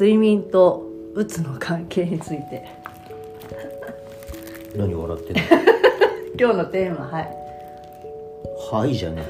[0.00, 2.66] 睡眠とうつの関係について。
[4.74, 5.42] 何笑ってんの？
[6.40, 7.36] 今日のテーマはい。
[8.72, 9.22] はいじゃね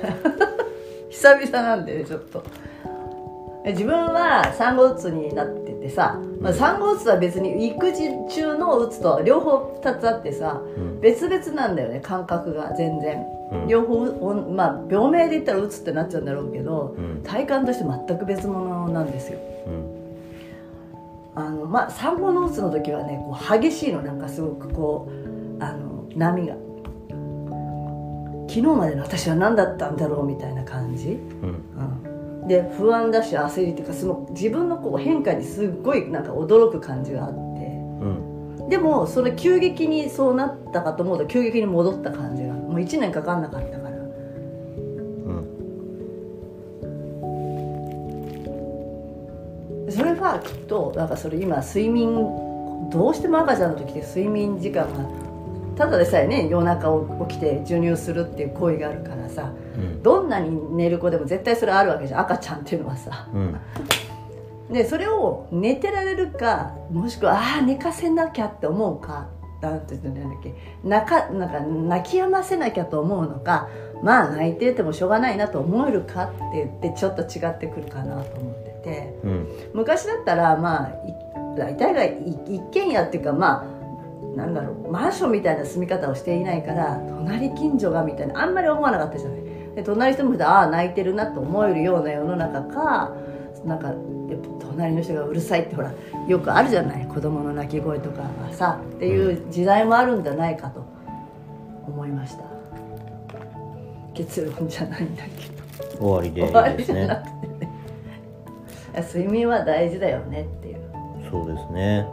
[1.10, 2.44] 久々なんでねちょっと。
[3.64, 11.00] え自分は産後うつになっててさ、まあ、産後うつは別に育児中のうつと両方2つあってさ、うん。
[11.00, 13.66] 別々なんだよね感覚が全然、うん。
[13.66, 17.22] 両方おまあ病名で言ったらうつってなっちゃうんだろうけど、うん。
[17.24, 19.40] 体感として全く別物なんですよ。
[19.66, 19.89] うん
[21.46, 26.56] あのまあ産後のうつの時はねこう激しいのなんかすごくこうあの波が。
[28.48, 32.42] 昨日までの私は何だったんだろうみたいな感じ、うん。
[32.42, 37.38] うん、で不安だし焦りっていうかその自分のこう変化にすっごいなんか驚く感じがあって。
[37.38, 38.68] うん。
[38.68, 43.78] でもそれ急激にそうなったかと思うと急激に戻った感じがもう1年かかんなかった
[49.90, 52.14] それはきっとなんかそれ今睡眠
[52.90, 55.04] どうしても赤ちゃんの時って睡眠時間が
[55.76, 56.88] ただでさえね夜中
[57.28, 60.02] 起きて授乳するっていう行為があるからさうん。
[60.02, 62.20] どんなに寝る子でも絶対それあるわけじゃん。
[62.20, 63.28] 赤ちゃんっていうのはさ。
[63.32, 63.56] うん。
[64.72, 69.28] でそれを寝てられるかもしくはああ寝かせなきゃって思うか
[69.60, 70.54] なんて言うんだっけ。
[70.84, 73.68] 泣かなんか泣き止ませなきゃと思うのか
[74.02, 78.49] まあ泣いててもしょうがないなと思えるかって言ってちょっと違ってくるかなと思っ
[78.90, 78.96] て。
[78.96, 79.48] てうん。
[79.74, 81.14] 昔だったらまあい
[81.56, 89.40] 大体がい一軒家っていうかまあなんだろうマンションみたいな住み方をしていないから隣近所がみたいなあんまり思わなかったじゃない。
[89.74, 93.14] で隣の人もああ泣いてるなと思えるような世の中か
[93.64, 95.92] なんかやっぱ隣の人がうるさいってほら
[96.26, 97.06] よくあるじゃない。
[97.06, 100.84] 子供の泣き声とかがさっていう時代もあるんじゃないかと
[101.86, 102.44] 思いました。
[104.14, 105.60] 結論じゃないんだけど。
[105.98, 107.46] 終わりで終わいいですりじゃなねくて。
[107.46, 107.49] ね
[108.96, 110.80] 睡眠は大事だよねっていう。
[111.30, 112.06] そうですね。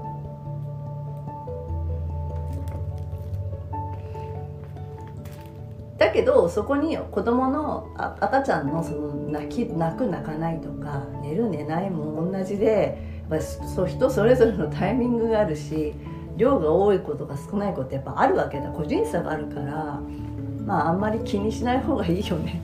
[5.97, 15.95] だけどそこに子供のあ赤ちゃんのその泣き泣く泣かないとか寝る寝ないも同じでやっぱりそう人それぞれのタイミングがあるし
[16.37, 18.69] 量が多いことが少ないことやっぱあるわけだ。
[18.69, 19.99] 個人差があるから
[20.65, 22.61] まああんまり気にしない方がいいよね。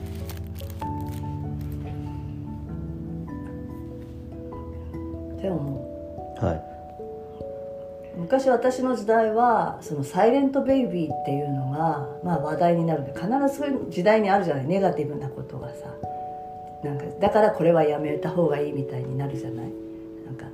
[5.43, 6.45] って思う。
[6.45, 6.63] はい。
[8.15, 14.65] 昔私の時代はそのサイレントベイビーっていうのが、まあ、話題になるんで必ずそういう時代にあるじゃない。
[14.65, 15.75] ネガティブなことがさ。
[16.83, 19.71] なんかだからこれはやめた方がいいみたいになるじゃない。
[20.25, 20.45] なんか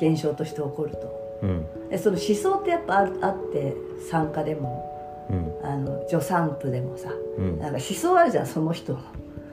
[0.00, 1.40] 現象として起こると。
[1.42, 1.66] うん。
[1.90, 3.76] でその思想ってやっぱああって
[4.10, 4.84] 参加でも。
[5.30, 5.52] うん。
[5.62, 7.10] あの助産婦でもさ。
[7.38, 7.58] うん。
[7.58, 9.00] なんか思想あるじゃんその人の。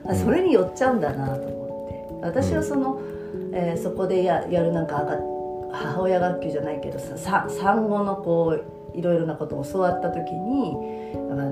[0.08, 2.26] あそれに寄っちゃうんだなと思って。
[2.26, 3.00] 私はその、
[3.56, 5.04] えーそこでやるなんか
[5.72, 8.56] 母親学級じゃないけどさ産後のこ
[8.94, 10.74] ういろいろなことを教わった時に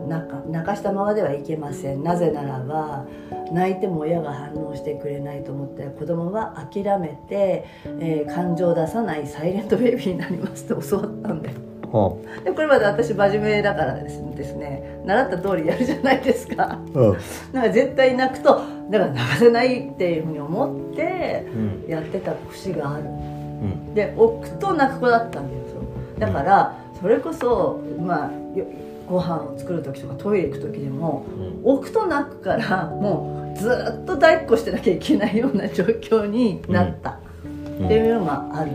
[0.09, 2.03] 泣か泣かしたままではいけません。
[2.03, 3.07] なぜならば
[3.53, 7.67] 泣いても親が反応してくれないと思って子供は諦めて、
[8.01, 11.57] えー感情を出さないサイレントベイビーになりますって教わったんだよ。
[11.95, 16.73] はでこれまで私真面目だからですですね習った通りやるじゃないですか。
[16.73, 17.17] あうん。
[17.53, 21.89] なんか絶対泣くとだから泣かせないっていうふうに思ってうん。
[21.89, 23.05] やってた節がある。
[23.05, 23.95] うん。
[23.95, 25.79] で置くと泣く子だったんだよそ
[26.17, 26.21] う。
[26.21, 28.67] だからそれこそまあよ
[29.09, 31.27] ご飯を作る時とかトイレ行く時でも
[31.65, 31.73] うん。
[31.75, 33.69] 置くと泣くからもうず
[34.03, 37.19] っと抱っこしてなきゃいけないような状況になった。
[37.45, 37.87] うん。
[37.87, 38.75] っていうのがある、う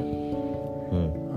[0.95, 1.28] ん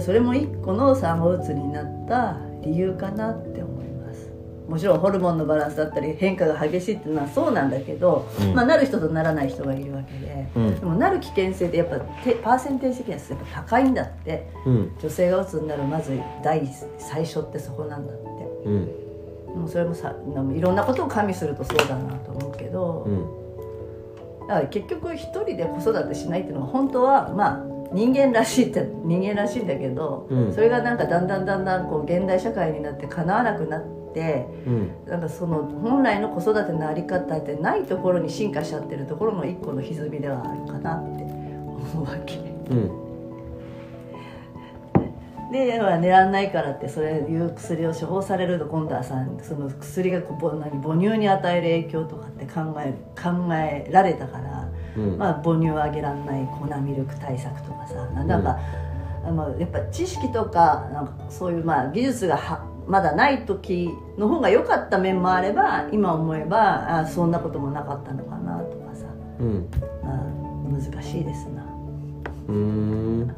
[0.00, 4.30] それも一個の産後うつになった理由かなって思います。
[4.68, 8.54] もちろんホルモンのバランスだったり変化が激しいっていうのはそうなんだけど、うん。
[8.54, 10.80] まあ、なる人とならない人がいるわけで、うん。
[10.80, 14.48] でもなる危険性ってやっぱてパーセンテージ的にはやっぱ高いんだって。
[14.66, 14.92] うん。
[15.00, 16.66] 女性がうつになるまず第
[16.98, 18.22] 最初ってそこなんだって。
[18.64, 19.06] うん。
[19.60, 20.14] もうそれもさ
[20.54, 24.48] いろんなことを加味するとそうだなと思うけど、うん。
[24.48, 30.52] だから結局一人で子育てしないっていうのは本当はまあ人間らしいって人間らしいんだけど、うん。
[30.52, 33.82] それがなんかだんだんだんだんこう現代社会になってかなわなくなっ
[34.14, 34.90] てうん。
[35.06, 42.36] なんかその本来の子育てのあり方ってないところに進化しちゃってるところの一個の歪みではあるかなって思うわけ。
[42.70, 43.06] うん。
[45.50, 54.65] で、まあ、寝らんないからってそれいう薬を処方されると今度はさその薬がこう母乳に与える影響とかって考え考えられたから、うん
[55.18, 57.94] まあ、母乳をあげらんない粉ミルク対策とかさ。
[58.24, 58.58] なんか、
[59.26, 69.06] あのやっぱ知識とかなんかそういうまあ技術がはまだない時の方が良かった面もあれば今思えばあそんなこともなかったのかなとかさ、
[69.40, 69.68] うん。
[70.04, 71.64] まあ、難しいですな。
[72.48, 73.34] うーん。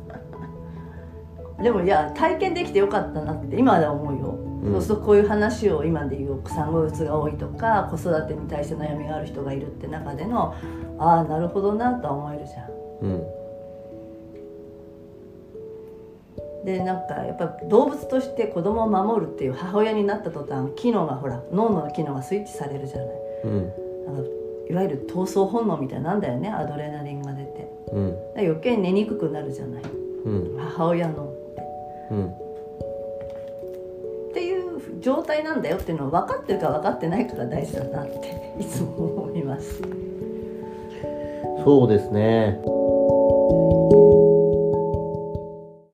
[1.62, 10.54] でもいや体験できてよかったなって今では思うよ、うんそうするとこういう話を今で言う産後うつが多いとか子育てに対して悩みがある人がいるって中での
[10.98, 12.70] ああなるほどなとは思えるじゃん。
[13.02, 13.22] うん。
[16.64, 23.06] でなんかやっぱ動物として子供を守るっていう母親になった途端機能がほら脳の機能がスイッチされるじゃない。
[23.44, 23.72] うん。
[24.70, 27.70] いわゆる闘争本能みたいなんだよねアドレナリンが出て。
[27.92, 28.10] うん。
[28.34, 29.82] で余計に寝にくくなるじゃない。
[30.24, 30.58] うん。
[30.58, 31.62] 母親のって。
[32.10, 32.47] うん
[35.08, 39.80] 状態なんだよっていうのを分かってるか分かってないかが大事だなっていつも思います。
[41.64, 42.60] そうですね。